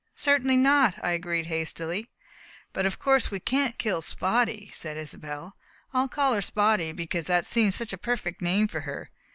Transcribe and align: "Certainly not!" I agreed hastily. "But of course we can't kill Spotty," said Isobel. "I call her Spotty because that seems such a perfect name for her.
"Certainly 0.15 0.57
not!" 0.57 0.95
I 1.03 1.11
agreed 1.11 1.45
hastily. 1.45 2.09
"But 2.73 2.87
of 2.87 2.97
course 2.97 3.29
we 3.29 3.39
can't 3.39 3.77
kill 3.77 4.01
Spotty," 4.01 4.71
said 4.73 4.97
Isobel. 4.97 5.55
"I 5.93 6.07
call 6.07 6.33
her 6.33 6.41
Spotty 6.41 6.91
because 6.91 7.27
that 7.27 7.45
seems 7.45 7.75
such 7.75 7.93
a 7.93 7.99
perfect 7.99 8.41
name 8.41 8.67
for 8.67 8.79
her. 8.79 9.11